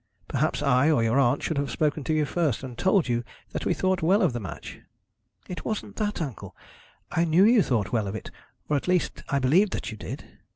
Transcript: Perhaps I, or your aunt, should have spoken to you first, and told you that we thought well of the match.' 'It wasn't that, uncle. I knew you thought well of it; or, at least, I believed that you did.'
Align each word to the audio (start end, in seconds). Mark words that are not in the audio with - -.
Perhaps 0.27 0.63
I, 0.63 0.89
or 0.89 1.03
your 1.03 1.19
aunt, 1.19 1.43
should 1.43 1.59
have 1.59 1.69
spoken 1.69 2.03
to 2.05 2.13
you 2.15 2.25
first, 2.25 2.63
and 2.63 2.75
told 2.75 3.07
you 3.07 3.23
that 3.51 3.67
we 3.67 3.75
thought 3.75 4.01
well 4.01 4.23
of 4.23 4.33
the 4.33 4.39
match.' 4.39 4.79
'It 5.47 5.63
wasn't 5.63 5.97
that, 5.97 6.19
uncle. 6.19 6.55
I 7.11 7.23
knew 7.23 7.43
you 7.45 7.61
thought 7.61 7.91
well 7.91 8.07
of 8.07 8.15
it; 8.15 8.31
or, 8.67 8.75
at 8.75 8.87
least, 8.87 9.21
I 9.29 9.37
believed 9.37 9.73
that 9.73 9.91
you 9.91 9.97
did.' 9.97 10.39